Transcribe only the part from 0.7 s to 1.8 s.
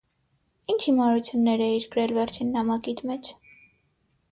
Ի՞նչ հիմարություններ